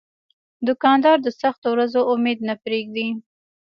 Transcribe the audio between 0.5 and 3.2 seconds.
دوکاندار د سختو ورځو امید نه پرېږدي.